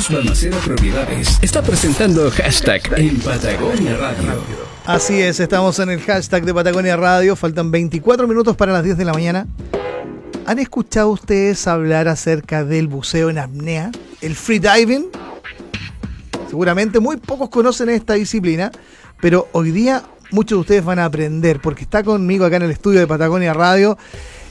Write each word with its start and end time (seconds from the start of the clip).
Cruz 0.00 0.16
Balmaceda 0.16 0.58
Propiedades 0.60 1.38
está 1.42 1.60
presentando 1.60 2.30
hashtag 2.30 2.80
en 2.96 3.20
Patagonia 3.20 3.98
Radio. 3.98 4.32
Así 4.86 5.20
es, 5.20 5.40
estamos 5.40 5.78
en 5.78 5.90
el 5.90 6.00
hashtag 6.00 6.46
de 6.46 6.54
Patagonia 6.54 6.96
Radio. 6.96 7.36
Faltan 7.36 7.70
24 7.70 8.26
minutos 8.26 8.56
para 8.56 8.72
las 8.72 8.82
10 8.82 8.96
de 8.96 9.04
la 9.04 9.12
mañana. 9.12 9.46
¿Han 10.46 10.58
escuchado 10.58 11.10
ustedes 11.10 11.66
hablar 11.66 12.08
acerca 12.08 12.64
del 12.64 12.88
buceo 12.88 13.28
en 13.28 13.40
apnea? 13.40 13.90
¿El 14.22 14.36
freediving? 14.36 15.10
Seguramente 16.48 16.98
muy 16.98 17.18
pocos 17.18 17.50
conocen 17.50 17.90
esta 17.90 18.14
disciplina, 18.14 18.72
pero 19.20 19.48
hoy 19.52 19.70
día 19.70 20.02
muchos 20.30 20.56
de 20.56 20.60
ustedes 20.60 20.84
van 20.84 20.98
a 20.98 21.04
aprender, 21.04 21.60
porque 21.60 21.82
está 21.82 22.02
conmigo 22.02 22.46
acá 22.46 22.56
en 22.56 22.62
el 22.62 22.70
estudio 22.70 23.00
de 23.00 23.06
Patagonia 23.06 23.52
Radio 23.52 23.98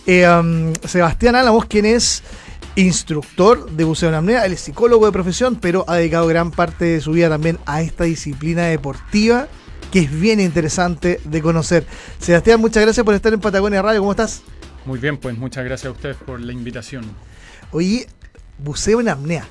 eh, 0.06 0.30
um, 0.30 0.74
Sebastián 0.84 1.36
Álamos, 1.36 1.66
quien 1.66 1.86
es 1.86 2.22
instructor 2.80 3.70
de 3.72 3.84
buceo 3.84 4.10
en 4.10 4.16
apnea, 4.16 4.46
él 4.46 4.54
es 4.54 4.62
psicólogo 4.62 5.06
de 5.06 5.12
profesión, 5.12 5.56
pero 5.56 5.86
ha 5.88 5.96
dedicado 5.96 6.28
gran 6.28 6.52
parte 6.52 6.86
de 6.86 7.02
su 7.02 7.12
vida 7.12 7.30
también 7.30 7.60
a 7.66 7.82
esta 7.82 8.06
disciplina 8.06 8.64
deportiva 8.64 9.48
que 9.92 10.00
es 10.00 10.20
bien 10.20 10.40
interesante 10.40 11.20
de 11.24 11.42
conocer. 11.42 11.86
Sebastián, 12.20 12.60
muchas 12.60 12.84
gracias 12.84 13.04
por 13.04 13.16
estar 13.16 13.34
en 13.34 13.40
Patagonia 13.40 13.82
Radio, 13.82 14.02
¿cómo 14.02 14.12
estás? 14.12 14.42
Muy 14.86 15.00
bien, 15.00 15.18
pues 15.18 15.38
muchas 15.38 15.66
gracias 15.66 15.88
a 15.88 15.92
ustedes 15.92 16.18
por 16.18 16.40
la 16.40 16.54
invitación. 16.54 17.06
Oye, 17.72 18.08
buceo 18.58 19.02
en 19.02 19.10
apnea. 19.10 19.48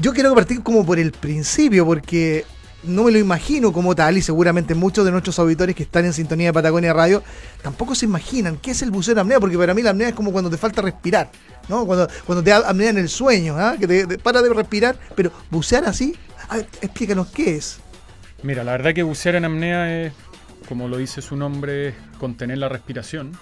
Yo 0.00 0.12
quiero 0.12 0.34
partir 0.34 0.62
como 0.62 0.86
por 0.86 0.98
el 0.98 1.12
principio, 1.12 1.84
porque 1.84 2.44
no 2.82 3.04
me 3.04 3.10
lo 3.10 3.18
imagino 3.18 3.72
como 3.72 3.94
tal, 3.94 4.16
y 4.16 4.22
seguramente 4.22 4.74
muchos 4.74 5.04
de 5.04 5.10
nuestros 5.10 5.38
auditores 5.38 5.74
que 5.74 5.82
están 5.82 6.04
en 6.04 6.12
sintonía 6.12 6.48
de 6.48 6.52
Patagonia 6.52 6.92
Radio 6.92 7.22
tampoco 7.62 7.94
se 7.94 8.06
imaginan 8.06 8.56
qué 8.56 8.70
es 8.70 8.82
el 8.82 8.90
buceo 8.90 9.12
en 9.12 9.18
apnea, 9.18 9.40
porque 9.40 9.58
para 9.58 9.74
mí 9.74 9.82
la 9.82 9.90
apnea 9.90 10.08
es 10.08 10.14
como 10.14 10.32
cuando 10.32 10.50
te 10.50 10.56
falta 10.56 10.82
respirar, 10.82 11.30
¿no? 11.68 11.86
Cuando, 11.86 12.08
cuando 12.26 12.42
te 12.42 12.50
da 12.50 12.58
apnea 12.58 12.90
en 12.90 12.98
el 12.98 13.08
sueño, 13.08 13.56
¿ah? 13.58 13.76
que 13.78 13.86
te, 13.86 14.18
para 14.18 14.42
de 14.42 14.52
respirar, 14.52 14.96
pero 15.14 15.30
bucear 15.50 15.84
así, 15.84 16.16
a 16.48 16.56
ver, 16.56 16.68
explícanos 16.80 17.28
qué 17.28 17.56
es. 17.56 17.78
Mira, 18.42 18.64
la 18.64 18.72
verdad 18.72 18.94
que 18.94 19.02
bucear 19.02 19.34
en 19.34 19.44
apnea 19.44 20.06
es, 20.06 20.12
como 20.68 20.88
lo 20.88 20.96
dice 20.96 21.20
su 21.20 21.36
nombre, 21.36 21.94
contener 22.18 22.58
la 22.58 22.68
respiración 22.68 23.32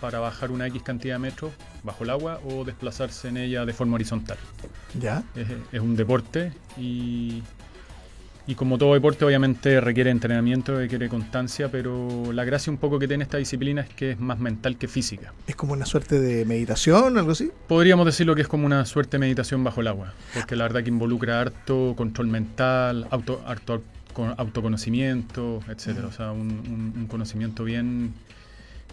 para 0.00 0.20
bajar 0.20 0.50
una 0.50 0.66
X 0.66 0.82
cantidad 0.82 1.14
de 1.14 1.18
metros 1.18 1.52
bajo 1.82 2.04
el 2.04 2.10
agua 2.10 2.40
o 2.44 2.64
desplazarse 2.64 3.28
en 3.28 3.36
ella 3.36 3.64
de 3.64 3.72
forma 3.72 3.94
horizontal. 3.94 4.38
¿Ya? 4.98 5.22
Es, 5.72 5.80
un 5.80 5.96
deporte 5.96 6.52
y, 6.76 7.42
y 8.46 8.54
como 8.54 8.78
todo 8.78 8.94
deporte 8.94 9.24
obviamente 9.24 9.80
requiere 9.80 10.10
entrenamiento, 10.10 10.76
requiere 10.76 11.08
constancia, 11.08 11.70
pero 11.70 12.32
la 12.32 12.44
gracia 12.44 12.70
un 12.70 12.78
poco 12.78 12.98
que 12.98 13.08
tiene 13.08 13.24
esta 13.24 13.38
disciplina 13.38 13.82
es 13.82 13.88
que 13.88 14.12
es 14.12 14.20
más 14.20 14.38
mental 14.38 14.76
que 14.76 14.88
física. 14.88 15.32
¿Es 15.46 15.56
como 15.56 15.72
una 15.72 15.86
suerte 15.86 16.20
de 16.20 16.44
meditación, 16.44 17.18
algo 17.18 17.32
así? 17.32 17.50
Podríamos 17.66 18.06
decirlo 18.06 18.34
que 18.34 18.42
es 18.42 18.48
como 18.48 18.66
una 18.66 18.84
suerte 18.84 19.16
de 19.16 19.20
meditación 19.20 19.64
bajo 19.64 19.80
el 19.80 19.88
agua, 19.88 20.14
porque 20.34 20.56
la 20.56 20.64
verdad 20.64 20.82
que 20.82 20.90
involucra 20.90 21.40
harto 21.40 21.94
control 21.96 22.28
mental, 22.28 23.08
auto, 23.10 23.42
harto 23.46 23.82
autoconocimiento, 24.36 25.60
etcétera. 25.68 26.08
O 26.08 26.12
sea, 26.12 26.32
un, 26.32 27.06
conocimiento 27.08 27.64
bien, 27.64 28.14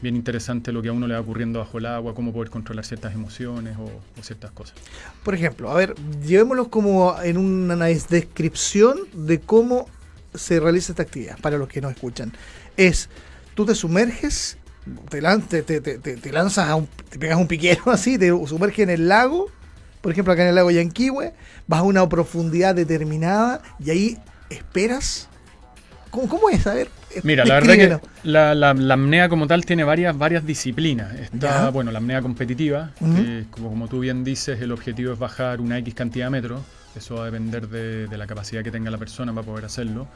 bien 0.01 0.15
interesante 0.15 0.71
lo 0.71 0.81
que 0.81 0.89
a 0.89 0.91
uno 0.91 1.07
le 1.07 1.13
va 1.13 1.21
ocurriendo 1.21 1.59
bajo 1.59 1.77
el 1.77 1.85
agua, 1.85 2.13
cómo 2.13 2.33
poder 2.33 2.49
controlar 2.49 2.85
ciertas 2.85 3.13
emociones 3.13 3.77
o, 3.77 3.89
ciertas 4.21 4.51
cosas. 4.51 4.75
Por 5.23 5.33
ejemplo, 5.35 5.71
a 5.71 5.75
ver, 5.75 5.95
llevémoslo 6.25 6.69
como 6.69 7.15
en 7.21 7.37
una 7.37 7.85
descripción 7.85 8.99
de 9.13 9.39
cómo 9.39 9.87
se 10.33 10.59
realiza 10.59 10.91
esta 10.91 11.03
actividad, 11.03 11.37
para 11.39 11.57
los 11.57 11.67
que 11.67 11.81
no 11.81 11.89
escuchan. 11.89 12.33
Es, 12.75 13.09
tú 13.53 13.65
te 13.65 13.75
sumerges, 13.75 14.57
te, 15.09 15.21
te, 15.21 16.31
lanzas, 16.31 16.69
a 16.69 16.75
un, 16.75 16.87
te 17.09 17.19
pegas 17.19 17.37
un 17.37 17.47
piquero 17.47 17.83
así, 17.91 18.17
te 18.17 18.29
sumerges 18.29 18.79
en 18.79 18.89
el 18.89 19.07
lago, 19.07 19.47
por 20.01 20.11
ejemplo 20.11 20.33
acá 20.33 20.43
en 20.43 20.49
el 20.49 20.55
lago 20.55 20.71
Yanquihue, 20.71 21.33
vas 21.67 21.79
a 21.79 21.83
una 21.83 22.07
profundidad 22.09 22.75
determinada 22.75 23.61
y 23.79 23.89
ahí 23.91 24.17
esperas? 24.49 25.29
¿Cómo, 26.09 26.49
es? 26.51 26.67
A 26.67 26.73
ver. 26.75 26.89
Mira, 27.21 27.45
la 27.45 27.55
verdad 27.55 27.73
que 27.75 27.99
la, 28.23 28.55
la, 28.55 28.69
apnea 28.71 29.29
como 29.29 29.47
tal 29.47 29.65
tiene 29.65 29.83
varias, 29.83 30.17
varias 30.17 30.45
disciplinas. 30.45 31.13
Está, 31.13 31.69
bueno, 31.69 31.91
la 31.91 31.99
apnea 31.99 32.21
competitiva, 32.21 32.91
que 32.99 33.45
como, 33.51 33.87
tú 33.87 33.99
bien 33.99 34.23
dices, 34.23 34.61
el 34.61 34.71
objetivo 34.71 35.13
es 35.13 35.19
bajar 35.19 35.61
una 35.61 35.77
X 35.79 35.93
cantidad 35.93 36.27
de 36.27 36.31
metros. 36.31 36.61
Eso 36.95 37.15
va 37.15 37.23
a 37.23 37.25
depender 37.25 37.67
de, 37.67 38.17
la 38.17 38.27
capacidad 38.27 38.63
que 38.63 38.71
tenga 38.71 38.89
la 38.91 38.97
persona 38.97 39.33
para 39.33 39.45
poder 39.45 39.65
hacerlo. 39.65 40.07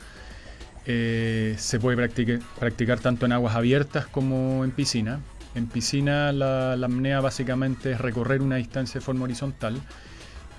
Eh, 0.86 1.56
se 1.58 1.80
puede 1.80 1.98
practicar, 1.98 2.40
practicar 2.60 3.00
tanto 3.00 3.26
en 3.26 3.34
aguas 3.34 3.56
abiertas 3.56 4.08
como 4.08 4.64
en 4.64 4.72
piscina. 4.72 5.20
En 5.56 5.68
piscina 5.68 6.32
la, 6.32 6.76
la 6.76 6.86
apnea 6.88 7.20
básicamente 7.20 7.92
es 7.92 8.02
recorrer 8.02 8.42
una 8.42 8.56
distancia 8.58 9.00
de 9.00 9.06
forma 9.06 9.24
horizontal 9.26 9.82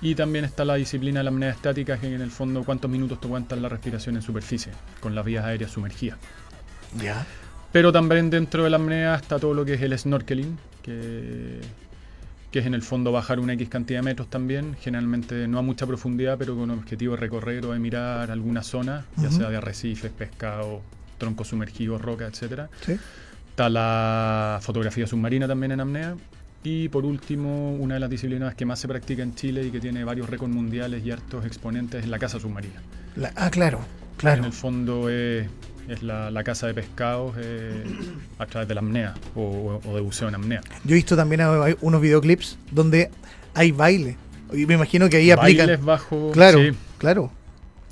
y 0.01 0.15
también 0.15 0.45
está 0.45 0.63
la 0.65 0.75
disciplina 0.75 1.19
de 1.19 1.25
la 1.25 1.29
apnea 1.29 1.49
estática, 1.49 1.97
que 1.97 2.13
en 2.13 2.21
el 2.21 2.31
fondo 2.31 2.63
cuántos 2.63 2.89
minutos 2.89 3.19
te 3.19 3.27
aguantas 3.27 3.59
la 3.59 3.69
respiración 3.69 4.15
en 4.15 4.21
superficie, 4.21 4.71
con 4.99 5.13
las 5.13 5.25
vías 5.25 5.45
aéreas 5.45 5.71
sumergidas. 5.71 6.17
Ya. 7.01 7.25
Pero 7.71 7.91
también 7.91 8.29
dentro 8.29 8.63
de 8.63 8.69
la 8.69 8.77
apnea 8.77 9.15
está 9.15 9.39
todo 9.39 9.53
lo 9.53 9.65
que 9.65 9.73
es 9.73 9.81
el 9.81 9.97
snorkeling, 9.97 10.57
que, 10.81 11.59
que 12.51 12.59
es 12.59 12.65
en 12.65 12.73
el 12.73 12.81
fondo 12.81 13.11
bajar 13.11 13.39
una 13.39 13.53
X 13.53 13.69
cantidad 13.69 13.99
de 13.99 14.03
metros 14.03 14.29
también, 14.29 14.75
generalmente 14.79 15.47
no 15.47 15.59
a 15.59 15.61
mucha 15.61 15.85
profundidad, 15.85 16.37
pero 16.37 16.55
con 16.55 16.71
el 16.71 16.79
objetivo 16.79 17.15
de 17.15 17.21
recorrer 17.21 17.65
o 17.65 17.73
de 17.73 17.79
mirar 17.79 18.31
alguna 18.31 18.63
zona, 18.63 19.05
ya 19.17 19.29
sea 19.29 19.49
de 19.49 19.57
arrecifes, 19.57 20.11
pescado, 20.11 20.81
troncos 21.17 21.49
sumergidos, 21.49 22.01
roca, 22.01 22.25
etc. 22.25 22.69
¿Sí? 22.85 22.97
Está 23.49 23.69
la 23.69 24.59
fotografía 24.61 25.05
submarina 25.05 25.47
también 25.47 25.73
en 25.73 25.81
apnea 25.81 26.15
y 26.63 26.89
por 26.89 27.05
último, 27.05 27.73
una 27.75 27.95
de 27.95 27.99
las 28.01 28.09
disciplinas 28.09 28.53
que 28.55 28.65
más 28.65 28.79
se 28.79 28.87
practica 28.87 29.23
en 29.23 29.33
Chile 29.33 29.65
y 29.65 29.71
que 29.71 29.79
tiene 29.79 30.03
varios 30.03 30.29
récords 30.29 30.53
mundiales 30.53 31.05
y 31.05 31.11
hartos 31.11 31.45
exponentes 31.45 32.03
es 32.03 32.09
la 32.09 32.19
caza 32.19 32.39
submarina. 32.39 32.81
ah, 33.35 33.49
claro, 33.49 33.79
claro. 34.17 34.39
En 34.39 34.45
el 34.45 34.53
fondo 34.53 35.09
es, 35.09 35.47
la, 36.01 36.29
la, 36.29 36.43
caza 36.43 36.67
de 36.67 36.73
pescados 36.73 37.35
eh, 37.39 37.83
a 38.37 38.45
través 38.45 38.67
de 38.67 38.75
la 38.75 38.81
apnea 38.81 39.13
o, 39.35 39.79
de 39.93 40.01
buceo 40.01 40.27
en 40.27 40.35
apnea. 40.35 40.61
Yo 40.83 40.91
he 40.91 40.95
visto 40.95 41.15
también 41.15 41.41
unos 41.81 42.01
videoclips 42.01 42.57
donde 42.71 43.09
hay 43.53 43.71
baile. 43.71 44.17
Y 44.51 44.65
me 44.65 44.73
imagino 44.73 45.09
que 45.09 45.17
ahí 45.17 45.31
aplican. 45.31 45.67
Bailes 45.67 45.85
bajo. 45.85 46.31
Claro, 46.31 46.59
claro. 46.97 47.31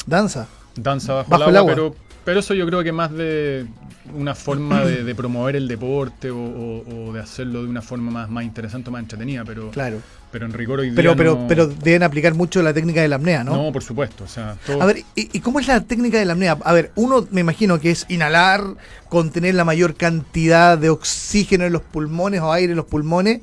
Danza. 0.06 0.48
Danza 0.76 1.24
bajo, 1.24 1.50
el 1.50 1.58
agua, 1.58 1.74
Pero, 1.74 1.96
pero 2.28 2.42
eso 2.42 2.54
yo 2.54 2.66
creo 2.66 2.84
que 2.84 2.92
más 2.92 3.14
de, 3.14 3.66
una 4.14 4.36
forma 4.36 4.84
de, 4.84 5.16
promover 5.16 5.56
el 5.56 5.66
deporte 5.66 6.30
o, 6.30 7.14
de 7.14 7.22
hacerlo 7.22 7.64
de 7.64 7.70
una 7.70 7.82
forma 7.82 8.12
más, 8.12 8.30
más 8.30 8.44
interesante 8.44 8.90
o 8.90 8.92
más 8.92 9.02
entretenida, 9.02 9.46
pero, 9.46 9.72
claro. 9.72 10.02
pero 10.30 10.46
en 10.46 10.52
rigor 10.52 10.82
hoy 10.82 10.88
día 10.88 10.96
pero, 10.98 11.16
pero, 11.16 11.46
pero 11.48 11.68
deben 11.68 12.04
aplicar 12.04 12.34
mucho 12.34 12.62
la 12.62 12.74
técnica 12.74 13.02
de 13.02 13.08
la 13.08 13.16
apnea, 13.16 13.46
¿no? 13.46 13.56
No, 13.56 13.72
por 13.72 13.82
supuesto. 13.82 14.26
O 14.26 14.28
sea, 14.28 14.58
A 14.78 14.86
ver, 14.86 15.04
¿y, 15.16 15.40
cómo 15.40 15.62
es 15.62 15.70
la 15.70 15.80
técnica 15.80 16.20
de 16.20 16.26
la 16.26 16.34
apnea? 16.34 16.58
A 16.66 16.74
ver, 16.74 16.92
uno 16.96 17.26
me 17.32 17.40
imagino 17.40 17.80
que 17.80 17.92
es 17.92 18.06
inhalar, 18.10 18.76
contener 19.08 19.56
la 19.56 19.64
mayor 19.64 19.96
cantidad 19.96 20.78
de 20.78 20.90
oxígeno 20.90 21.64
en 21.64 21.72
los 21.72 21.82
pulmones 21.82 22.42
o 22.42 22.52
aire 22.52 22.74
en 22.74 22.78
los 22.78 22.88
pulmones 22.88 23.40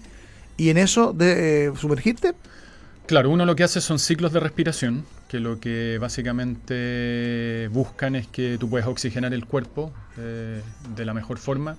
y 0.58 0.68
en 0.68 0.76
eso 0.76 1.14
de, 1.14 1.68
eh, 1.68 1.72
sumergirte. 1.80 2.34
Claro, 3.06 3.30
uno 3.30 3.46
lo 3.46 3.56
que 3.56 3.64
hace 3.64 3.80
son 3.80 3.98
ciclos 3.98 4.34
de 4.34 4.40
respiración, 4.40 5.06
que 5.34 5.40
lo 5.40 5.58
que 5.58 5.98
básicamente 6.00 7.68
buscan 7.72 8.14
es 8.14 8.28
que 8.28 8.56
tú 8.56 8.70
puedas 8.70 8.86
oxigenar 8.86 9.34
el 9.34 9.46
cuerpo 9.46 9.92
eh, 10.16 10.62
de 10.94 11.04
la 11.04 11.12
mejor 11.12 11.38
forma 11.38 11.76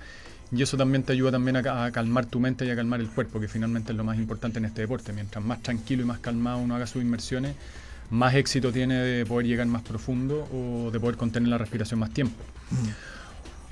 y 0.52 0.62
eso 0.62 0.76
también 0.76 1.04
te 1.04 1.14
ayuda 1.14 1.32
también 1.32 1.56
a, 1.56 1.90
calmar 1.94 2.26
tu 2.26 2.42
mente 2.42 2.66
y 2.66 2.70
a 2.70 2.76
calmar 2.76 3.00
el 3.00 3.08
cuerpo, 3.08 3.40
que 3.40 3.48
finalmente 3.48 3.94
es 3.94 3.98
lo 3.98 4.04
más 4.04 4.18
importante 4.18 4.60
en 4.60 4.66
este 4.66 4.82
deporte. 4.82 5.14
Mientras 5.14 5.42
más 5.42 5.64
tranquilo 5.64 6.04
y 6.04 6.06
más 6.06 6.20
calmado 6.20 6.58
uno 6.58 6.76
haga 6.76 6.86
sus 6.86 7.02
inmersiones, 7.02 7.56
más 8.10 8.36
éxito 8.36 8.74
tiene 8.74 8.96
de 8.96 9.26
poder 9.26 9.48
llegar 9.48 9.68
más 9.68 9.84
profundo 9.84 10.50
o 10.52 10.92
de 10.92 11.00
poder 11.00 11.16
contener 11.16 11.48
la 11.48 11.58
respiración 11.58 12.02
más 12.02 12.12
tiempo. 12.12 12.36
Mm. 12.72 13.15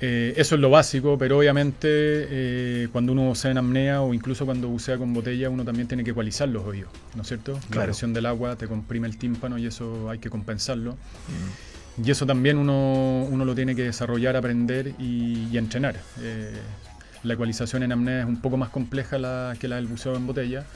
Eh, 0.06 0.34
eso 0.36 0.54
es 0.54 0.60
lo 0.60 0.68
básico, 0.68 1.16
pero 1.16 1.38
obviamente 1.38 1.88
eh, 1.88 2.88
cuando 2.92 3.12
uno 3.12 3.22
bucea 3.22 3.52
en 3.52 3.56
apnea 3.56 4.02
o 4.02 4.12
incluso 4.12 4.44
cuando 4.44 4.68
bucea 4.68 4.98
con 4.98 5.14
botella, 5.14 5.48
uno 5.48 5.64
también 5.64 5.88
tiene 5.88 6.04
que 6.04 6.10
ecualizar 6.10 6.46
los 6.46 6.62
oídos, 6.66 6.90
¿no 7.14 7.22
es 7.22 7.28
cierto? 7.28 7.58
La 7.74 7.84
presión 7.84 8.12
del 8.12 8.26
agua 8.26 8.54
te 8.56 8.68
comprime 8.68 9.08
el 9.08 9.16
tímpano 9.16 9.56
y 9.56 9.64
eso 9.64 10.10
hay 10.10 10.18
que 10.18 10.28
compensarlo. 10.28 10.92
Mm. 10.92 12.06
Y 12.06 12.10
eso 12.10 12.26
también 12.26 12.58
uno, 12.58 13.26
uno, 13.30 13.46
lo 13.46 13.54
tiene 13.54 13.74
que 13.74 13.84
desarrollar, 13.84 14.36
aprender 14.36 14.92
y, 14.98 15.56
entrenar. 15.56 15.96
Eh, 16.20 16.52
la 17.22 17.32
ecualización 17.32 17.82
en 17.82 17.92
apnea 17.92 18.20
es 18.20 18.26
un 18.26 18.42
poco 18.42 18.58
más 18.58 18.68
compleja 18.68 19.54
que 19.58 19.68
la 19.68 19.76
del 19.76 19.86
buceo 19.86 20.16
en 20.16 20.26
botella 20.26 20.66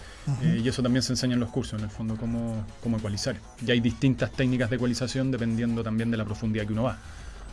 y 0.43 0.67
eso 0.67 0.83
también 0.83 1.03
se 1.03 1.13
enseña 1.13 1.35
en 1.35 1.41
los 1.41 1.51
cursos, 1.51 1.79
en 1.79 1.85
el 1.85 1.91
fondo, 1.91 2.17
cómo, 2.17 2.65
cómo 2.83 2.97
ecualizar. 2.97 3.37
Y 3.67 3.71
hay 3.71 3.81
distintas 3.81 4.33
técnicas 4.33 4.71
de 4.71 4.77
ecualización 4.77 5.31
dependiendo 5.31 5.83
también 5.83 6.11
de 6.11 6.17
la 6.17 6.25
profundidad 6.25 6.67
que 6.67 6.73
uno 6.73 6.85
va 6.85 6.99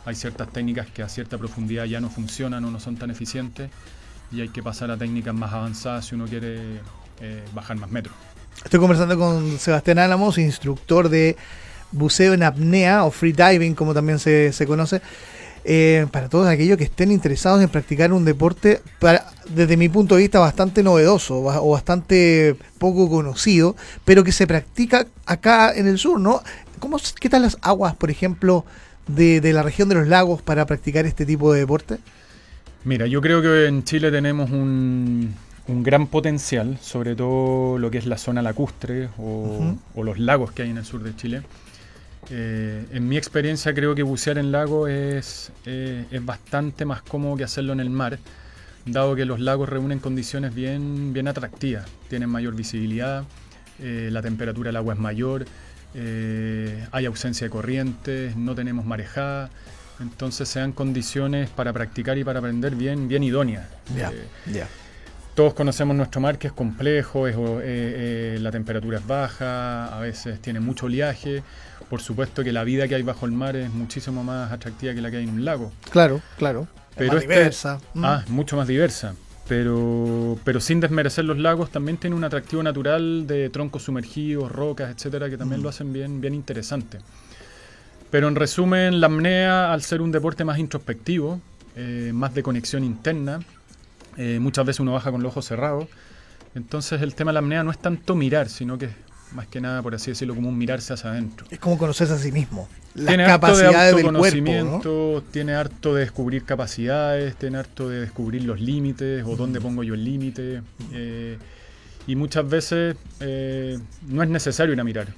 hay 0.06 0.14
ciertas 0.14 0.48
técnicas 0.48 0.86
que 0.86 1.02
a 1.02 1.08
cierta 1.08 1.36
profundidad 1.36 1.84
ya 1.84 2.00
no 2.00 2.08
funcionan 2.08 2.64
o 2.64 2.70
no 2.70 2.78
son 2.78 2.96
tan 2.96 3.10
eficientes 3.10 3.70
y 4.30 4.40
hay 4.40 4.48
que 4.48 4.62
pasar 4.62 4.90
a 4.90 4.96
técnicas 4.96 5.34
más 5.34 5.52
avanzadas 5.52 6.06
si 6.06 6.14
uno 6.14 6.26
quiere 6.26 6.80
eh, 7.20 7.44
bajar 7.52 7.76
más 7.76 7.90
metros. 7.90 8.14
Estoy 8.64 8.80
conversando 8.80 9.18
con 9.18 9.58
Sebastián 9.58 9.98
Álamos, 9.98 10.38
instructor 10.38 11.08
de 11.08 11.36
buceo 11.90 12.34
en 12.34 12.44
apnea 12.44 13.04
o 13.04 13.10
freediving, 13.10 13.74
como 13.74 13.94
también 13.94 14.18
se, 14.18 14.52
conoce. 14.66 15.02
Eh, 15.64 16.06
para 16.12 16.28
todos 16.28 16.46
aquellos 16.46 16.78
que 16.78 16.84
estén 16.84 17.10
interesados 17.10 17.60
en 17.60 17.68
practicar 17.68 18.12
un 18.12 18.24
deporte, 18.24 18.80
para, 19.00 19.26
desde 19.48 19.76
mi 19.76 19.88
punto 19.88 20.14
de 20.14 20.22
vista, 20.22 20.38
bastante 20.38 20.84
novedoso 20.84 21.42
o 21.42 21.70
bastante 21.70 22.56
poco 22.78 23.10
conocido, 23.10 23.74
pero 24.04 24.22
que 24.22 24.30
se 24.30 24.46
practica 24.46 25.06
acá 25.26 25.72
en 25.74 25.88
el 25.88 25.98
sur, 25.98 26.20
¿no? 26.20 26.42
¿Cómo, 26.78 26.98
¿Qué 27.20 27.28
tal 27.28 27.42
las 27.42 27.58
aguas, 27.62 27.96
por 27.96 28.10
ejemplo, 28.10 28.64
de, 29.06 29.40
de 29.40 29.52
la 29.52 29.62
región 29.62 29.88
de 29.88 29.94
los 29.96 30.08
lagos 30.08 30.42
para 30.42 30.66
practicar 30.66 31.06
este 31.06 31.26
tipo 31.26 31.52
de 31.52 31.60
deporte? 31.60 31.98
Mira, 32.84 33.06
yo 33.06 33.20
creo 33.20 33.42
que 33.42 33.66
en 33.66 33.82
Chile 33.84 34.10
tenemos 34.10 34.50
un, 34.50 35.34
un 35.68 35.82
gran 35.82 36.06
potencial, 36.06 36.78
sobre 36.80 37.16
todo 37.16 37.78
lo 37.78 37.90
que 37.90 37.98
es 37.98 38.06
la 38.06 38.18
zona 38.18 38.42
lacustre 38.42 39.08
o, 39.18 39.76
los 39.96 40.18
lagos 40.18 40.52
que 40.52 40.62
hay 40.62 40.70
en 40.70 40.78
el 40.78 40.84
sur 40.84 41.02
de 41.02 41.14
Chile. 41.16 41.42
Eh, 42.30 42.84
en 42.92 43.08
mi 43.08 43.16
experiencia 43.16 43.74
creo 43.74 43.94
que 43.94 44.02
bucear 44.02 44.38
en 44.38 44.52
lago 44.52 44.88
es, 44.88 45.52
eh, 45.64 46.04
es 46.10 46.24
bastante 46.24 46.84
más 46.84 47.02
cómodo 47.02 47.36
que 47.36 47.44
hacerlo 47.44 47.72
en 47.72 47.80
el 47.80 47.90
mar, 47.90 48.18
dado 48.84 49.14
que 49.14 49.24
los 49.24 49.40
lagos 49.40 49.68
reúnen 49.68 49.98
condiciones 49.98 50.54
bien, 50.54 51.12
bien 51.12 51.28
atractivas, 51.28 51.86
tienen 52.08 52.28
mayor 52.28 52.54
visibilidad, 52.54 53.24
eh, 53.80 54.08
la 54.10 54.22
temperatura 54.22 54.68
del 54.68 54.76
agua 54.76 54.94
es 54.94 55.00
mayor, 55.00 55.44
hay 56.92 57.06
ausencia 57.06 57.46
de 57.46 57.50
corrientes, 57.50 58.36
no 58.36 58.54
tenemos 58.54 58.84
marejada, 58.84 59.50
entonces 60.00 60.48
se 60.48 60.60
dan 60.60 60.72
condiciones 60.72 61.48
para 61.50 61.72
practicar 61.72 62.18
y 62.18 62.24
para 62.24 62.40
aprender 62.40 62.74
bien, 62.74 63.08
bien 63.08 63.22
idóneas. 63.22 63.66
Todos 65.34 65.52
conocemos 65.52 65.94
nuestro 65.94 66.20
mar 66.22 66.38
que 66.38 66.46
es 66.46 66.52
complejo, 66.54 67.28
es, 67.28 67.36
eh, 67.36 67.38
eh, 67.62 68.38
la 68.40 68.50
temperatura 68.50 68.98
es 68.98 69.06
baja, 69.06 69.94
a 69.94 70.00
veces 70.00 70.40
tiene 70.40 70.60
mucho 70.60 70.86
oleaje. 70.86 71.42
Por 71.90 72.00
supuesto 72.00 72.42
que 72.42 72.52
la 72.52 72.64
vida 72.64 72.88
que 72.88 72.94
hay 72.94 73.02
bajo 73.02 73.26
el 73.26 73.32
mar 73.32 73.54
es 73.54 73.70
muchísimo 73.70 74.24
más 74.24 74.50
atractiva 74.50 74.94
que 74.94 75.02
la 75.02 75.10
que 75.10 75.18
hay 75.18 75.24
en 75.24 75.30
un 75.30 75.44
lago. 75.44 75.72
Claro, 75.90 76.22
claro. 76.38 76.66
Pero 76.96 77.12
más 77.12 77.22
este 77.22 77.34
diversa. 77.34 77.80
Mm. 77.92 78.04
Ah, 78.06 78.24
mucho 78.28 78.56
más 78.56 78.66
diversa. 78.66 79.14
Pero, 79.48 80.36
pero 80.42 80.60
sin 80.60 80.80
desmerecer 80.80 81.24
los 81.24 81.38
lagos, 81.38 81.70
también 81.70 81.98
tiene 81.98 82.16
un 82.16 82.24
atractivo 82.24 82.62
natural 82.62 83.26
de 83.26 83.48
troncos 83.50 83.84
sumergidos, 83.84 84.50
rocas, 84.50 84.90
etcétera, 84.90 85.30
que 85.30 85.36
también 85.36 85.60
mm. 85.60 85.62
lo 85.62 85.68
hacen 85.68 85.92
bien, 85.92 86.20
bien 86.20 86.34
interesante. 86.34 86.98
Pero 88.10 88.28
en 88.28 88.34
resumen, 88.34 89.00
la 89.00 89.06
apnea, 89.06 89.72
al 89.72 89.82
ser 89.82 90.00
un 90.00 90.10
deporte 90.10 90.44
más 90.44 90.58
introspectivo, 90.58 91.40
eh, 91.76 92.10
más 92.14 92.34
de 92.34 92.42
conexión 92.42 92.82
interna, 92.82 93.40
eh, 94.16 94.38
muchas 94.40 94.64
veces 94.64 94.80
uno 94.80 94.92
baja 94.92 95.10
con 95.10 95.22
los 95.22 95.30
ojos 95.30 95.46
cerrados. 95.46 95.86
Entonces 96.54 97.02
el 97.02 97.14
tema 97.14 97.30
de 97.30 97.34
la 97.34 97.40
apnea 97.40 97.62
no 97.62 97.70
es 97.70 97.78
tanto 97.78 98.14
mirar, 98.14 98.48
sino 98.48 98.78
que 98.78 98.88
más 99.32 99.46
que 99.46 99.60
nada, 99.60 99.82
por 99.82 99.94
así 99.94 100.10
decirlo, 100.10 100.34
como 100.34 100.48
un 100.48 100.58
mirarse 100.58 100.92
hacia 100.92 101.10
adentro. 101.10 101.46
Es 101.50 101.58
como 101.58 101.78
conocerse 101.78 102.14
a 102.14 102.18
sí 102.18 102.32
mismo. 102.32 102.68
Las 102.94 103.08
tiene 103.08 103.24
capacidades 103.26 103.74
harto 103.74 103.96
de 103.96 104.02
autoconocimiento, 104.02 105.24
tiene 105.30 105.54
harto 105.54 105.94
de 105.94 106.00
descubrir 106.00 106.44
capacidades, 106.44 107.36
tiene 107.36 107.58
harto 107.58 107.88
de 107.88 108.00
descubrir 108.00 108.44
los 108.44 108.60
límites 108.60 109.24
o 109.26 109.36
dónde 109.36 109.60
pongo 109.60 109.82
yo 109.82 109.94
el 109.94 110.04
límite. 110.04 110.62
Eh, 110.92 111.38
y 112.06 112.16
muchas 112.16 112.48
veces 112.48 112.96
eh, 113.20 113.78
no 114.08 114.22
es 114.22 114.28
necesario 114.28 114.72
ir 114.72 114.80
a 114.80 114.84
mirar. 114.84 115.08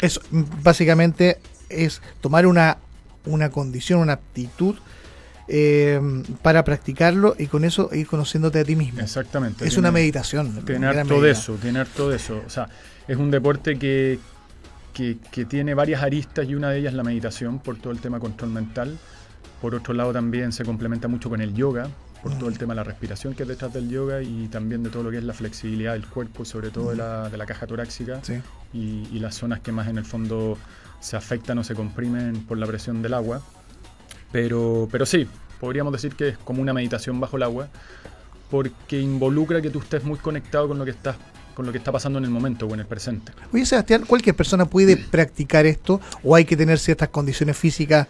Eso 0.00 0.20
básicamente 0.62 1.38
es 1.68 2.00
tomar 2.20 2.46
una, 2.46 2.78
una 3.26 3.50
condición, 3.50 4.00
una 4.00 4.14
aptitud 4.14 4.76
eh, 5.52 6.00
para 6.42 6.62
practicarlo 6.62 7.34
y 7.36 7.46
con 7.46 7.64
eso 7.64 7.90
ir 7.92 8.06
conociéndote 8.06 8.60
a 8.60 8.64
ti 8.64 8.76
mismo. 8.76 9.00
Exactamente. 9.00 9.66
Es 9.66 9.76
una 9.76 9.90
meditación. 9.90 10.64
Tener 10.64 11.04
todo 11.08 11.26
eso, 11.26 11.54
tener 11.54 11.88
todo 11.88 12.14
eso. 12.14 12.40
O 12.46 12.50
sea, 12.50 12.68
es 13.08 13.16
un 13.16 13.32
deporte 13.32 13.76
que, 13.76 14.20
que, 14.94 15.44
tiene 15.46 15.74
varias 15.74 16.04
aristas 16.04 16.48
y 16.48 16.54
una 16.54 16.70
de 16.70 16.78
ellas 16.78 16.94
la 16.94 17.02
meditación 17.02 17.58
por 17.58 17.76
todo 17.78 17.92
el 17.92 17.98
tema 17.98 18.20
control 18.20 18.50
mental. 18.50 18.96
Por 19.60 19.74
otro 19.74 19.92
lado 19.92 20.12
también 20.12 20.52
se 20.52 20.64
complementa 20.64 21.08
mucho 21.08 21.28
con 21.28 21.40
el 21.40 21.52
yoga, 21.52 21.88
por 22.22 22.32
todo 22.38 22.48
el 22.48 22.54
mm. 22.54 22.58
tema 22.58 22.74
de 22.74 22.76
la 22.76 22.84
respiración 22.84 23.34
que 23.34 23.42
es 23.42 23.48
detrás 23.48 23.72
del 23.72 23.88
yoga 23.88 24.22
y 24.22 24.46
también 24.52 24.84
de 24.84 24.90
todo 24.90 25.02
lo 25.02 25.10
que 25.10 25.18
es 25.18 25.24
la 25.24 25.34
flexibilidad 25.34 25.94
del 25.94 26.06
cuerpo, 26.06 26.44
sobre 26.44 26.70
todo 26.70 26.90
de, 26.90 26.96
la, 26.96 27.28
de 27.28 27.36
la 27.36 27.46
caja 27.46 27.66
torácica 27.66 28.20
y, 28.72 29.08
y, 29.10 29.18
las 29.18 29.34
zonas 29.34 29.58
que 29.58 29.72
más 29.72 29.88
en 29.88 29.98
el 29.98 30.04
fondo 30.04 30.56
se 31.00 31.16
afectan 31.16 31.58
o 31.58 31.64
se 31.64 31.74
comprimen 31.74 32.44
por 32.46 32.56
la 32.56 32.66
presión 32.66 33.02
del 33.02 33.14
agua. 33.14 33.42
Pero, 34.32 34.88
pero 34.92 35.06
sí, 35.06 35.26
podríamos 35.60 35.92
decir 35.92 36.14
que 36.16 36.28
es 36.30 36.38
como 36.38 36.62
una 36.62 36.72
meditación 36.72 37.20
bajo 37.20 37.36
el 37.36 37.44
agua, 37.44 37.68
porque 38.50 38.98
involucra 38.98 39.60
que 39.62 39.70
tú 39.70 39.78
estés 39.78 40.02
muy 40.02 40.18
conectado 40.18 40.66
con 40.68 40.78
lo 40.78 40.84
que 40.84 40.90
estás 40.90 41.16
con 41.54 41.66
lo 41.66 41.72
que 41.72 41.78
está 41.78 41.92
pasando 41.92 42.18
en 42.18 42.24
el 42.24 42.30
momento 42.30 42.66
o 42.66 42.72
en 42.72 42.80
el 42.80 42.86
presente. 42.86 43.32
Oye, 43.52 43.66
Sebastián, 43.66 44.04
¿cualquier 44.06 44.34
persona 44.34 44.64
puede 44.64 44.96
practicar 44.96 45.66
esto 45.66 46.00
o 46.22 46.34
hay 46.34 46.46
que 46.46 46.56
tener 46.56 46.78
ciertas 46.78 47.10
condiciones 47.10 47.58
físicas 47.58 48.06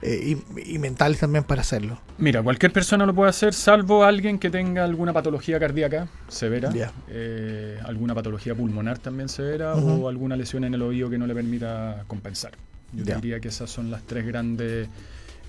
eh, 0.00 0.38
y, 0.64 0.78
mentales 0.78 1.18
también 1.18 1.44
para 1.44 1.60
hacerlo? 1.60 2.00
Mira, 2.16 2.42
cualquier 2.42 2.72
persona 2.72 3.04
lo 3.04 3.14
puede 3.14 3.28
hacer, 3.28 3.52
salvo 3.52 4.04
alguien 4.04 4.38
que 4.38 4.48
tenga 4.48 4.84
alguna 4.84 5.12
patología 5.12 5.58
cardíaca 5.58 6.08
severa, 6.28 6.72
eh, 7.08 7.78
alguna 7.84 8.14
patología 8.14 8.54
pulmonar 8.54 8.98
también 8.98 9.28
severa 9.28 9.74
o 9.74 10.08
alguna 10.08 10.36
lesión 10.36 10.64
en 10.64 10.72
el 10.72 10.80
oído 10.80 11.10
que 11.10 11.18
no 11.18 11.26
le 11.26 11.34
permita 11.34 12.04
compensar. 12.06 12.52
Yo 12.92 13.04
diría 13.04 13.40
que 13.40 13.48
esas 13.48 13.68
son 13.68 13.90
las 13.90 14.02
tres 14.04 14.24
grandes 14.24 14.88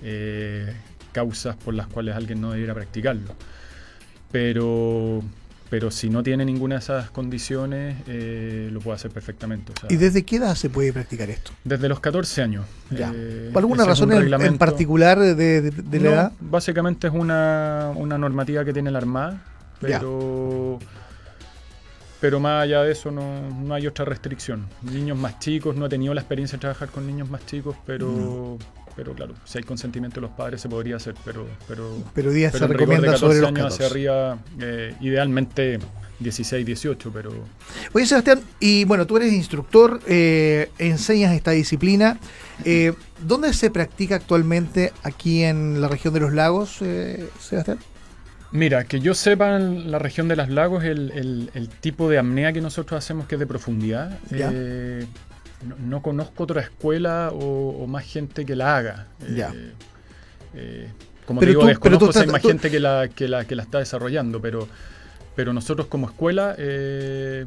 eh, 0.02 0.74
causas 1.16 1.56
por 1.56 1.72
las 1.72 1.86
cuales 1.86 2.14
alguien 2.14 2.42
no 2.42 2.52
debiera 2.52 2.74
practicarlo. 2.74 3.34
Pero, 4.30 5.22
pero 5.70 5.90
si 5.90 6.10
no 6.10 6.22
tiene 6.22 6.44
ninguna 6.44 6.74
de 6.74 6.80
esas 6.80 7.08
condiciones, 7.10 7.96
eh, 8.06 8.68
lo 8.70 8.80
puede 8.80 8.96
hacer 8.96 9.10
perfectamente. 9.12 9.72
¿Y 9.88 9.96
desde 9.96 10.24
qué 10.26 10.36
edad 10.36 10.54
se 10.54 10.68
puede 10.68 10.92
practicar 10.92 11.30
esto? 11.30 11.52
Desde 11.64 11.88
los 11.88 12.00
14 12.00 12.42
años. 12.42 12.66
Eh, 12.90 13.48
¿Por 13.50 13.62
alguna 13.62 13.86
razón 13.86 14.12
en, 14.12 14.58
particular 14.58 15.18
de, 15.18 15.72
la 16.02 16.08
edad? 16.10 16.32
Básicamente 16.38 17.06
es 17.06 17.14
una, 17.14 17.94
normativa 17.94 18.62
que 18.62 18.74
tiene 18.74 18.90
la 18.90 18.98
Armada, 18.98 19.42
pero... 19.80 20.78
Pero 22.18 22.40
más 22.40 22.64
allá 22.64 22.82
de 22.82 22.92
eso 22.92 23.10
no, 23.10 23.74
hay 23.74 23.86
otra 23.86 24.04
restricción. 24.04 24.66
Niños 24.82 25.16
más 25.16 25.38
chicos, 25.38 25.76
no 25.76 25.86
he 25.86 25.88
tenido 25.88 26.12
la 26.12 26.22
experiencia 26.22 26.56
de 26.56 26.60
trabajar 26.60 26.88
con 26.88 27.06
niños 27.06 27.30
más 27.30 27.44
chicos, 27.46 27.76
pero, 27.86 28.58
pero 28.96 29.12
claro, 29.14 29.34
si 29.44 29.58
hay 29.58 29.64
consentimiento 29.64 30.16
de 30.16 30.22
los 30.22 30.30
padres 30.30 30.60
se 30.60 30.68
podría 30.68 30.96
hacer, 30.96 31.14
pero 31.24 31.46
pero, 31.68 32.02
pero, 32.14 32.30
días 32.30 32.54
se 32.54 32.66
recomienda 32.66 33.16
sobre 33.18 33.40
los 33.40 33.48
años 33.48 33.74
hacia 33.74 33.86
arriba, 33.86 34.38
eh, 34.58 34.94
idealmente 35.02 35.78
16, 36.18 36.64
18, 36.64 37.10
pero... 37.12 37.30
Oye, 37.92 38.06
Sebastián, 38.06 38.40
y 38.58 38.84
bueno, 38.84 39.06
tú 39.06 39.18
eres 39.18 39.34
instructor, 39.34 40.00
eh, 40.06 40.70
enseñas 40.78 41.34
esta 41.34 41.50
disciplina. 41.50 42.18
Eh, 42.64 42.94
¿Dónde 43.20 43.52
se 43.52 43.70
practica 43.70 44.16
actualmente 44.16 44.92
aquí 45.02 45.42
en 45.42 45.82
la 45.82 45.88
región 45.88 46.14
de 46.14 46.20
los 46.20 46.32
lagos, 46.32 46.80
Sebastián? 47.38 47.78
Mira, 48.52 48.84
que 48.84 49.00
yo 49.00 49.12
sepa 49.12 49.56
en 49.56 49.90
la 49.90 49.98
región 49.98 50.28
de 50.28 50.36
los 50.36 50.48
lagos 50.48 50.84
el, 50.84 51.50
el, 51.52 51.68
tipo 51.68 52.08
de 52.08 52.18
apnea 52.18 52.54
que 52.54 52.62
nosotros 52.62 52.96
hacemos 52.96 53.26
que 53.26 53.34
es 53.34 53.38
de 53.38 53.46
profundidad. 53.46 54.18
No, 55.62 56.02
conozco 56.02 56.44
otra 56.44 56.60
escuela 56.60 57.30
o, 57.32 57.86
más 57.86 58.04
gente 58.04 58.44
que 58.44 58.56
la 58.56 58.76
haga. 58.76 59.06
Ya. 59.34 59.52
Eh, 59.54 59.72
eh, 60.54 60.88
como 61.26 61.40
te 61.40 61.46
digo, 61.46 61.66
desconozco 61.66 62.12
si 62.12 62.20
hay 62.20 62.26
más 62.26 62.42
gente 62.42 62.70
que 62.70 62.78
la, 62.78 63.08
que, 63.08 63.28
la, 63.28 63.44
que 63.44 63.56
la 63.56 63.62
está 63.62 63.78
desarrollando, 63.78 64.40
pero, 64.40 64.68
pero 65.34 65.52
nosotros 65.52 65.88
como 65.88 66.06
escuela 66.06 66.54
eh, 66.58 67.46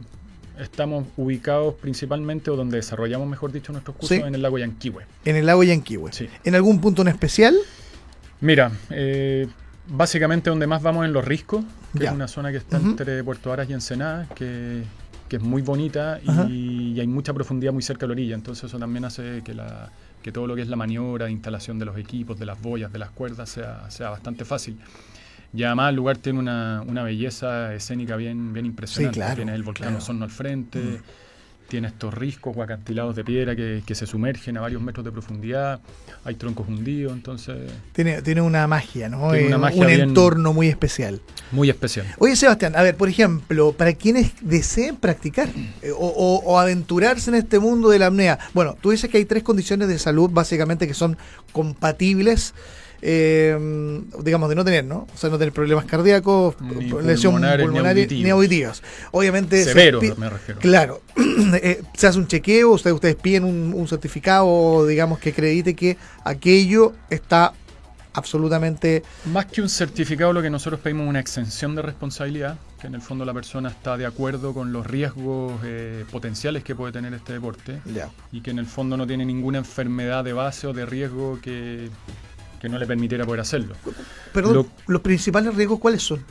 estamos 0.60 1.06
ubicados 1.18 1.76
principalmente, 1.76 2.52
o 2.52 2.56
donde 2.56 2.78
desarrollamos, 2.78 3.28
mejor 3.28 3.52
dicho, 3.52 3.72
nuestros 3.72 3.96
cursos, 3.96 4.18
en 4.18 4.36
el 4.36 4.42
lago 4.42 4.58
Yanquihue. 4.58 5.04
En 5.24 5.36
el 5.36 5.46
lago 5.46 5.64
Yanquihue. 5.64 6.12
Sí. 6.12 6.30
¿En 6.44 6.56
algún 6.56 6.82
punto 6.82 7.04
en 7.04 7.08
especial? 7.10 7.56
Mira, 8.42 8.72
básicamente 9.88 10.50
donde 10.50 10.68
más 10.68 10.82
vamos 10.82 11.06
en 11.06 11.14
Los 11.14 11.26
Riscos, 11.26 11.64
que 11.98 12.06
es 12.06 12.12
una 12.12 12.28
zona 12.28 12.52
que 12.52 12.58
está 12.58 12.78
entre 12.78 13.24
Puerto 13.24 13.52
Aras 13.54 13.70
y 13.70 13.74
Ensenada, 13.74 14.28
que 14.36 14.84
que 15.30 15.38
es 15.38 15.42
muy 15.42 15.62
bonita 15.62 16.20
y, 16.22 17.00
hay 17.00 17.08
mucha 17.08 17.34
profundidad 17.34 17.72
muy 17.72 17.82
cerca 17.82 18.02
de 18.02 18.08
la 18.08 18.12
orilla, 18.14 18.36
entonces 18.36 18.66
eso 18.66 18.78
también 18.78 19.06
hace 19.06 19.42
que, 19.44 19.54
la, 19.54 19.90
que 20.22 20.34
todo 20.34 20.48
lo 20.48 20.56
que 20.56 20.64
es 20.64 20.68
la 20.68 20.76
maniobra, 20.76 21.30
instalación 21.30 21.80
de 21.80 21.86
los 21.86 21.98
equipos, 21.98 22.38
de 22.38 22.46
las 22.46 22.62
boyas, 22.62 22.92
de 22.92 23.00
las 23.00 23.12
cuerdas, 23.12 23.50
sea, 23.50 23.90
sea 23.90 24.10
bastante 24.10 24.44
fácil. 24.44 24.78
Y 25.54 25.64
además 25.64 25.92
el 25.92 25.96
lugar 25.96 26.18
tiene 26.18 26.40
una, 26.40 26.84
una 26.86 27.04
belleza 27.04 27.74
escénica 27.74 28.18
bien, 28.18 28.52
bien 28.52 28.66
impresionante. 28.66 29.22
tiene 29.36 29.56
el 29.56 29.64
volcán 29.64 29.96
Osorno 29.96 30.26
al 30.26 30.32
frente, 30.32 30.80
mm 30.80 31.29
tiene 31.70 31.88
estos 31.88 32.14
riscos 32.14 32.58
o 32.58 32.64
acantilados 32.64 33.16
de 33.16 33.24
piedra 33.24 33.56
que, 33.56 33.96
se 33.96 34.06
sumergen 34.06 34.58
a 34.58 34.62
varios 34.62 34.82
metros 34.82 35.06
de 35.06 35.12
profundidad, 35.12 35.80
hay 36.24 36.36
troncos 36.36 36.68
hundidos, 36.68 37.14
entonces... 37.14 37.72
Tiene, 37.94 38.22
tiene 38.22 38.42
una 38.42 38.68
magia, 38.68 39.10
¿no? 39.10 39.32
Tiene 39.32 39.48
una 39.48 39.56
eh, 39.56 39.60
magia 39.60 39.82
un 39.84 39.90
entorno 39.90 40.54
muy 40.54 40.68
especial. 40.68 41.22
Muy 41.52 41.70
especial. 41.70 42.06
Oye, 42.18 42.36
Sebastián, 42.36 42.76
a 42.76 42.82
ver, 42.82 42.96
por 42.96 43.10
ejemplo, 43.10 43.74
para 43.74 43.94
quienes 43.94 44.32
deseen 44.42 44.96
practicar 44.98 45.50
eh, 45.82 45.92
o, 45.96 46.60
aventurarse 46.60 47.30
en 47.30 47.36
este 47.36 47.60
mundo 47.60 47.90
de 47.90 48.00
la 48.00 48.08
apnea, 48.08 48.40
bueno, 48.54 48.76
tú 48.82 48.92
dices 48.92 49.10
que 49.10 49.18
hay 49.18 49.26
tres 49.26 49.44
condiciones 49.44 49.88
de 49.88 50.00
salud 50.00 50.30
básicamente 50.32 50.88
que 50.88 50.94
son 50.94 51.18
compatibles 51.52 52.54
eh, 53.02 54.02
digamos, 54.24 54.50
de 54.50 54.56
no 54.56 54.66
tener, 54.66 54.86
¿no? 54.86 55.08
O 55.14 55.18
sea, 55.18 55.30
no 55.30 55.38
tener 55.38 55.54
problemas 55.54 55.86
cardíacos, 55.86 56.56
lesión 57.04 57.34
pulmonar 57.34 57.98
ni 58.10 58.30
auditivas. 58.30 58.82
Obviamente. 59.12 59.64
Severo, 59.64 60.02
me 60.18 60.30
refiero. 60.30 60.60
Claro. 60.60 61.02
Eh, 61.62 61.82
se 61.96 62.06
hace 62.08 62.20
un 62.20 62.28
chequeo, 62.28 62.72
ustedes, 62.72 62.94
ustedes 62.94 63.16
piden 63.16 63.44
un, 63.44 63.88
certificado, 63.88 64.86
digamos, 64.86 65.20
que 65.20 65.30
acredite 65.30 65.74
que 65.74 65.98
aquello 66.24 66.94
está 67.10 67.54
absolutamente... 68.14 69.04
Más 69.26 69.46
que 69.46 69.62
un 69.62 69.70
certificado, 69.70 70.34
lo 70.34 70.42
que 70.42 70.50
nosotros 70.50 70.80
pedimos 70.82 71.06
es 71.06 71.10
una 71.10 71.20
exención 71.20 71.76
de 71.76 71.82
responsabilidad, 71.82 72.58
que 72.80 72.88
en 72.88 72.96
el 72.96 73.02
fondo 73.02 73.26
la 73.26 73.34
persona 73.34 73.70
está 73.70 73.98
de 73.98 74.06
acuerdo 74.06 74.54
con 74.54 74.72
los 74.72 74.86
riesgos 74.86 75.60
eh, 75.64 76.06
potenciales 76.12 76.64
que 76.64 76.76
puede 76.76 76.92
tener 76.92 77.14
este 77.14 77.34
deporte 77.34 77.82
Ya. 77.86 78.10
y 78.32 78.42
que 78.42 78.52
en 78.52 78.60
el 78.60 78.66
fondo 78.66 78.98
no 78.98 79.08
tiene 79.08 79.26
ninguna 79.26 79.60
enfermedad 79.60 80.24
de 80.24 80.34
base 80.34 80.68
o 80.68 80.74
de 80.74 80.86
riesgo 80.86 81.40
que, 81.42 81.90
que 82.60 82.70
no 82.70 82.78
le 82.78 82.86
permitiera 82.86 83.26
poder 83.26 83.42
hacerlo. 83.42 83.76
Perdón, 84.34 84.54
Lo- 84.54 84.68
los 84.88 85.02
principales 85.02 85.54
riesgos, 85.56 85.80
¿cuáles 85.80 86.04
son? 86.04 86.24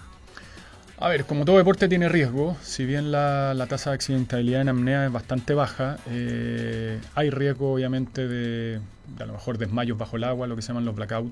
A 1.00 1.08
ver, 1.08 1.24
como 1.26 1.44
todo 1.44 1.56
deporte 1.58 1.88
tiene 1.88 2.08
riesgo, 2.08 2.56
si 2.60 2.84
bien 2.84 3.12
la, 3.12 3.54
la 3.54 3.66
tasa 3.66 3.90
de 3.90 3.94
accidentabilidad 3.94 4.62
en 4.62 4.68
apnea 4.70 5.06
es 5.06 5.12
bastante 5.12 5.54
baja, 5.54 5.96
eh, 6.10 6.98
hay 7.14 7.30
riesgo 7.30 7.72
obviamente 7.74 8.26
de, 8.26 8.80
de 9.16 9.22
a 9.22 9.26
lo 9.26 9.34
mejor 9.34 9.58
desmayos 9.58 9.96
bajo 9.96 10.16
el 10.16 10.24
agua, 10.24 10.48
lo 10.48 10.56
que 10.56 10.62
se 10.62 10.68
llaman 10.68 10.84
los 10.84 10.96
blackouts, 10.96 11.30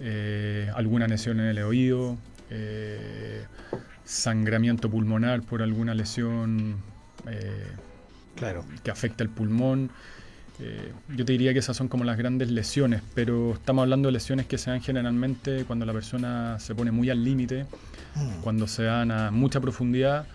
eh, 0.00 0.70
alguna 0.74 1.06
lesión 1.08 1.40
en 1.40 1.46
el 1.46 1.58
oído, 1.60 2.18
eh, 2.50 3.46
sangramiento 4.04 4.90
pulmonar 4.90 5.40
por 5.40 5.62
alguna 5.62 5.94
lesión 5.94 6.76
eh, 7.28 7.66
Claro. 8.36 8.64
que 8.82 8.90
afecta 8.90 9.22
el 9.24 9.30
pulmón. 9.30 9.90
Eh, 10.60 10.92
yo 11.16 11.24
te 11.24 11.32
diría 11.32 11.52
que 11.52 11.58
esas 11.60 11.76
son 11.76 11.88
como 11.88 12.04
las 12.04 12.16
grandes 12.18 12.50
lesiones, 12.50 13.02
pero 13.14 13.54
estamos 13.54 13.82
hablando 13.82 14.08
de 14.08 14.12
lesiones 14.12 14.46
que 14.46 14.58
se 14.58 14.70
dan 14.70 14.80
generalmente 14.82 15.64
cuando 15.64 15.84
la 15.86 15.92
persona 15.92 16.58
se 16.60 16.74
pone 16.74 16.90
muy 16.90 17.10
al 17.10 17.24
límite, 17.24 17.66
Mm. 18.14 18.40
cuando 18.42 18.66
se 18.66 18.82
dan 18.84 19.10
a 19.10 19.30
mucha 19.30 19.60
profundidad 19.60 20.26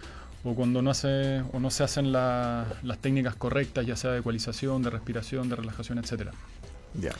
o 0.43 0.55
cuando 0.55 0.81
no, 0.81 0.89
hace, 0.91 1.41
o 1.53 1.59
no 1.59 1.69
se 1.69 1.83
hacen 1.83 2.11
la- 2.11 2.65
las 2.83 2.97
técnicas 2.99 3.35
correctas, 3.35 3.85
ya 3.85 3.95
sea 3.95 4.11
de 4.11 4.19
ecualización, 4.19 4.81
de 4.81 4.89
respiración, 4.89 5.47
de 5.49 5.55
relajación. 5.55 6.01
Ya. 6.99 7.11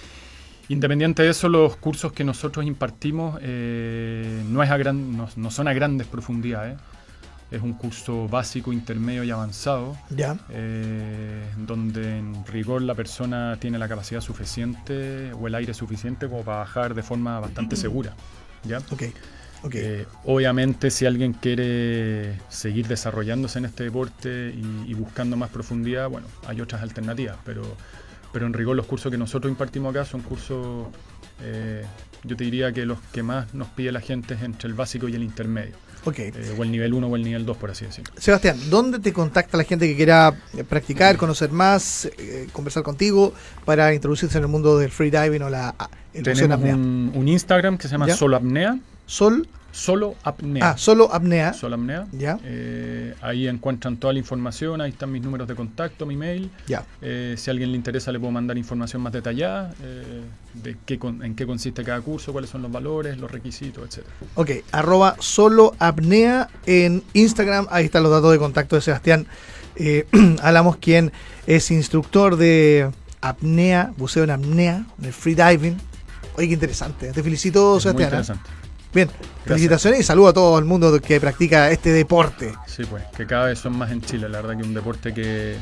Independiente 0.70 1.24
de 1.24 1.30
eso, 1.30 1.48
los 1.48 1.75
cursos 1.77 2.12
que 2.12 2.24
nosotros 2.24 2.66
impartimos 2.66 3.39
eh, 3.42 4.44
no, 4.50 4.63
es 4.63 4.70
a 4.70 4.77
gran- 4.77 5.16
no, 5.16 5.30
no 5.36 5.51
son 5.51 5.68
a 5.68 5.74
grandes 5.74 6.08
profundidades. 6.08 6.77
Es 7.50 7.62
un 7.62 7.74
curso 7.74 8.27
básico, 8.27 8.74
intermedio 8.74 9.24
y 9.24 9.32
avanzado, 9.32 9.98
Ya. 10.10 10.38
eh, 10.50 11.44
donde 11.58 12.18
en 12.18 12.46
rigor 12.46 12.82
la 12.82 12.94
persona 12.94 13.58
tiene 13.60 13.77
la 13.77 13.88
capacidad 13.88 14.20
suficiente 14.20 15.32
o 15.34 15.48
el 15.48 15.56
aire 15.56 15.74
suficiente 15.74 16.27
como 16.27 16.44
para 16.44 16.58
bajar 16.60 16.94
de 16.94 17.04
forma 17.04 17.39
bastante 17.39 17.75
segura. 17.77 18.13
¿ya? 18.66 18.80
Ok. 18.92 19.04
Ok. 19.63 19.75
Eh, 19.75 20.06
obviamente, 20.25 20.92
si 20.92 21.06
alguien 21.06 21.34
quiere 21.34 22.38
seguir 22.50 22.88
desarrollándose 22.88 23.60
en 23.60 23.66
este 23.66 23.86
deporte 23.86 24.54
y, 24.54 24.92
y 24.92 24.94
buscando 24.94 25.36
más 25.38 25.50
profundidad, 25.50 26.10
bueno, 26.10 26.27
hay 26.48 26.62
otras 26.62 26.82
alternativas, 26.82 27.38
pero, 27.46 27.63
pero 28.34 28.46
en 28.46 28.54
rigor 28.54 28.75
los 28.75 28.86
cursos 28.86 29.10
que 29.12 29.18
nosotros 29.18 29.50
impartimos 29.50 29.96
acá 29.96 30.06
son 30.06 30.22
cursos, 30.22 30.88
eh, 31.42 31.84
yo 32.24 32.36
te 32.36 32.44
diría 32.44 32.72
que 32.72 32.86
los 32.86 33.00
que 33.12 33.24
más 33.24 33.54
nos 33.56 33.68
pide 33.70 33.92
la 33.92 34.01
gente 34.01 34.36
es 34.36 34.44
entre 34.44 34.68
el 34.68 34.75
básico 34.75 35.08
y 35.08 35.16
el 35.16 35.24
intermedio, 35.24 35.75
eh, 36.16 36.56
o 36.58 36.64
el 36.64 36.72
nivel 36.72 36.94
1 36.94 37.08
o 37.08 37.16
el 37.16 37.24
nivel 37.24 37.46
2, 37.46 37.58
por 37.58 37.72
así 37.72 37.86
decirlo. 37.86 38.14
Sebastián, 38.18 38.58
¿dónde 38.70 39.00
te 39.00 39.14
contacta 39.14 39.58
la 39.58 39.64
gente 39.64 39.88
que 39.88 39.96
quiera 39.96 40.34
practicar, 40.70 41.18
conocer 41.18 41.52
más, 41.52 42.06
eh, 42.18 42.48
conversar 42.52 42.84
contigo 42.84 43.34
para 43.66 43.94
introducirse 43.94 44.38
en 44.38 44.44
el 44.44 44.50
mundo 44.50 44.78
del 44.78 44.92
freediving 44.92 45.42
o 45.44 45.50
la 45.50 45.76
el 46.14 46.24
Tenemos 46.24 46.60
un, 46.60 47.12
un 47.14 47.28
Instagram 47.28 47.78
que 47.78 47.88
se 47.88 47.94
llama 47.94 48.08
¿Ya? 48.08 48.16
Solo 48.16 48.38
Apnea, 48.38 48.80
Sol, 49.06 49.48
Solo 49.77 50.15
Apnea. 50.24 50.72
ah, 50.72 50.75
solo 50.77 51.13
apnea. 51.13 51.53
Solo 51.53 51.75
Apnea. 51.75 52.07
Ya. 52.12 52.39
Eh, 52.43 53.13
ahí 53.22 53.48
encuentran 53.48 53.98
toda 53.98 54.12
la 54.12 54.17
información, 54.17 54.81
ahí 54.81 54.89
están 54.89 55.12
mis 55.12 55.22
números 55.22 55.48
de 55.48 55.53
contacto, 55.53 56.07
mi 56.07 56.15
mail. 56.15 56.50
Ya. 56.67 56.84
Eh, 57.00 57.36
si 57.38 57.50
a 57.50 57.51
alguien 57.51 57.69
le 57.72 57.77
interesa, 57.77 58.12
le 58.12 58.19
puedo 58.19 58.31
mandar 58.31 58.57
información 58.57 59.03
más 59.03 59.13
detallada 59.13 59.72
eh, 59.84 60.22
de 60.55 60.77
qué 60.84 60.98
con- 60.98 61.24
en 61.24 61.36
qué 61.36 61.46
consiste 61.46 61.84
cada 61.84 62.01
curso, 62.01 62.31
cuáles 62.34 62.50
son 62.50 62.63
los 62.63 62.72
valores, 62.72 63.19
los 63.19 63.29
requisitos, 63.31 63.88
etcétera. 63.88 64.15
Ok, 64.34 64.50
arroba 64.72 65.15
solo 65.19 65.75
apnea 65.77 66.50
en 66.65 67.03
Instagram. 67.13 67.67
Ahí 67.69 67.86
están 67.86 68.01
los 68.01 68.12
datos 68.12 68.31
de 68.31 68.39
contacto 68.39 68.75
de 68.77 68.81
Sebastián 68.81 69.27
Álamos, 70.41 70.77
quien 70.77 71.12
es 71.46 71.69
instructor 71.69 72.36
de 72.36 72.89
apnea, 73.22 73.93
buceo 73.98 74.24
en 74.24 74.31
apnea, 74.31 74.86
de 74.98 75.12
freediving. 75.12 75.77
Oye, 76.36 76.48
qué 76.48 76.53
interesante. 76.55 77.12
Te 77.12 77.22
felicito, 77.22 77.77
Es 77.77 77.86
muy 77.86 77.93
Sebastián. 77.93 78.01
¿eh? 78.01 78.15
interesante. 78.15 78.50
Bien, 78.94 79.10
felicitaciones 79.46 80.00
y 80.00 80.03
saludo 80.03 80.29
a 80.29 80.34
todo 80.34 80.58
el 80.60 80.65
mundo 80.65 81.00
que 81.01 81.20
practica 81.20 81.70
este 81.72 81.91
deporte. 81.91 82.53
Sí, 82.65 82.84
pues, 82.86 83.03
que 83.15 83.25
cada 83.27 83.46
vez 83.48 83.60
son 83.60 83.77
más 83.77 83.91
en 83.91 84.01
Chile. 84.01 84.29
La 84.29 84.41
verdad 84.41 84.56
que 84.56 84.62
es 84.62 84.67
un 84.67 84.74
deporte 84.74 85.13
que 85.13 85.58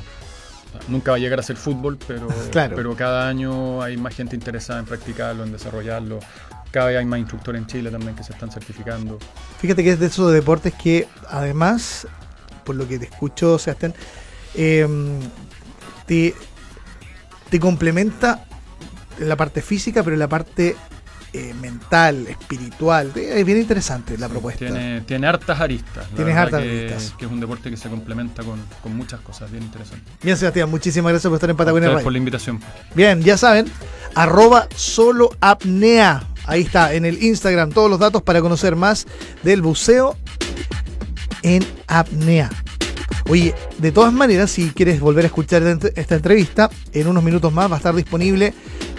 nunca 0.88 1.12
va 1.12 1.18
a 1.18 1.20
llegar 1.20 1.40
a 1.40 1.44
ser 1.44 1.56
fútbol, 1.58 1.98
pero, 2.08 2.28
Claro. 2.52 2.76
pero 2.76 2.96
cada 2.96 3.28
año 3.28 3.82
hay 3.82 3.98
más 3.98 4.16
gente 4.16 4.36
interesada 4.36 4.80
en 4.80 4.86
practicarlo, 4.86 5.44
en 5.44 5.52
desarrollarlo. 5.52 6.20
Cada 6.72 6.88
vez 6.88 6.98
hay 6.98 7.06
más 7.06 7.20
instructores 7.20 7.62
en 7.62 7.68
Chile 7.68 7.90
también 7.90 8.16
que 8.16 8.24
se 8.24 8.34
están 8.34 8.52
certificando. 8.52 9.18
Fíjate 9.60 9.84
que 9.84 9.92
es 9.92 10.00
de 10.00 10.08
esos 10.08 10.32
deportes 10.32 10.74
que 10.74 11.08
además, 11.30 12.08
por 12.64 12.76
lo 12.76 12.88
que 12.88 13.00
te 13.00 13.06
escucho, 13.06 13.58
Sebastián, 13.58 13.94
eh, 14.56 14.88
te, 16.06 16.36
te 17.50 17.60
complementa 17.60 18.46
en 19.20 19.30
la 19.30 19.38
parte 19.38 19.62
física, 19.62 20.04
pero 20.04 20.18
la 20.18 20.28
parte 20.28 20.76
eh, 21.38 21.54
mental, 21.60 22.28
espiritual. 22.28 23.12
Eh, 23.16 23.40
Es 23.40 23.46
bien 23.46 23.60
interesante 23.60 24.18
la 24.18 24.30
propuesta. 24.30 24.66
Tiene, 24.66 25.02
tiene 25.02 25.28
hartas 25.28 25.60
aristas. 25.60 26.10
la 26.12 26.16
Tienes 26.16 26.36
hartas 26.38 26.62
que, 26.62 26.70
aristas. 26.70 27.14
que 27.18 27.26
es 27.26 27.32
un 27.32 27.40
deporte 27.40 27.70
que 27.70 27.78
se 27.78 27.90
complementa 27.90 28.44
con, 28.44 28.62
con 28.82 28.96
muchas 28.96 29.20
cosas, 29.22 29.52
bien 29.52 29.64
interesante. 29.64 30.10
Bien, 30.24 30.38
Sebastián, 30.38 30.70
muchísimas 30.70 31.12
gracias 31.12 31.30
por 31.30 31.36
estar 31.36 31.50
en 31.50 31.58
Patagonia 31.58 31.90
Gracias 31.90 32.04
por 32.04 32.12
la 32.12 32.18
invitación. 32.18 32.60
Bien, 32.96 33.22
ya 33.22 33.38
saben, 33.38 33.66
arroba 34.16 34.68
solo 34.76 35.30
apnea. 35.42 36.24
Ahí 36.46 36.62
está, 36.62 36.94
en 36.94 37.06
el 37.06 37.22
Instagram, 37.22 37.72
todos 37.72 37.90
los 37.90 38.00
datos 38.00 38.22
para 38.22 38.40
conocer 38.42 38.76
más 38.76 39.06
del 39.44 39.62
buceo 39.62 40.16
en 41.42 41.66
apnea. 41.88 42.50
Oye, 43.28 43.56
de 43.80 43.92
todas 43.92 44.14
maneras, 44.14 44.52
si 44.52 44.70
quieres 44.70 45.00
volver 45.00 45.26
a 45.26 45.28
escuchar 45.28 45.64
esta 45.96 46.16
entrevista, 46.16 46.70
en 46.94 47.08
unos 47.08 47.24
minutos 47.24 47.52
más 47.52 47.70
va 47.70 47.76
a 47.76 47.78
estar 47.78 47.96
disponible 47.96 48.54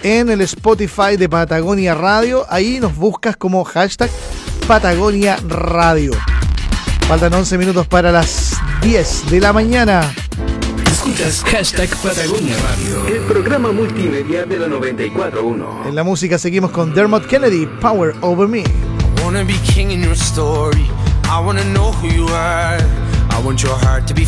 en 0.06 0.30
el 0.30 0.40
Spotify 0.42 1.16
de 1.18 1.28
Patagonia 1.28 1.92
Radio. 1.92 2.46
Ahí 2.48 2.78
nos 2.78 2.94
buscas 2.94 3.36
como 3.36 3.64
hashtag 3.64 4.08
Patagonia 4.68 5.36
Radio. 5.48 6.12
Faltan 7.08 7.34
11 7.34 7.58
minutos 7.58 7.88
para 7.88 8.12
las 8.12 8.56
10 8.82 9.30
de 9.30 9.40
la 9.40 9.52
mañana. 9.52 10.14
Escuchas 10.86 11.42
hashtag 11.42 11.88
Patagonia 11.88 12.54
Radio. 12.56 13.16
El 13.16 13.22
programa 13.22 13.72
multimedia 13.72 14.44
de 14.44 14.60
la 14.60 14.68
94.1. 14.68 15.88
En 15.88 15.94
la 15.96 16.04
música 16.04 16.38
seguimos 16.38 16.70
con 16.70 16.94
Dermot 16.94 17.26
Kennedy, 17.26 17.66
Power 17.66 18.14
Over 18.20 18.46
Me. 18.46 18.62
wanna 19.24 19.44
be 19.44 19.58
king 19.64 19.90
in 19.90 20.04
your 20.04 20.14
story. 20.14 20.86
I 21.24 21.40
wanna 21.44 21.64
know 21.72 21.90
who 21.90 22.06
you 22.06 22.28
are. 22.28 22.78
I 23.30 23.42
want 23.44 23.60
your 23.60 23.76
heart 23.76 24.06
to 24.06 24.14
be. 24.14 24.26